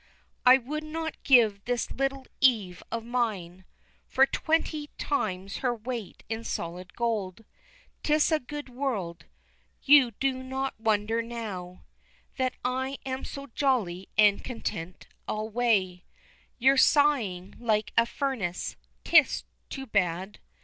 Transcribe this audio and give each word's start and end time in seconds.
I 0.47 0.57
would 0.57 0.83
not 0.83 1.21
give 1.21 1.63
this 1.65 1.91
little 1.91 2.25
Eve 2.39 2.81
of 2.91 3.05
mine 3.05 3.65
For 4.07 4.25
twenty 4.25 4.89
times 4.97 5.57
her 5.57 5.75
weight 5.75 6.23
in 6.27 6.43
solid 6.43 6.95
gold, 6.95 7.45
'Tis 8.01 8.31
a 8.31 8.39
good 8.39 8.67
world 8.67 9.25
you 9.83 10.09
do 10.19 10.41
not 10.41 10.73
wonder 10.79 11.21
now 11.21 11.85
That 12.37 12.55
I'm 12.65 13.23
so 13.25 13.45
jolly 13.53 14.09
and 14.17 14.43
content 14.43 15.05
alway; 15.27 16.03
You're 16.57 16.77
sighing 16.77 17.53
like 17.59 17.93
a 17.95 18.07
furnace 18.07 18.77
'tis 19.03 19.43
too 19.69 19.85
bad! 19.85 20.39